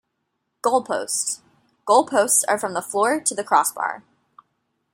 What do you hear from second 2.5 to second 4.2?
from the floor to the crossbar.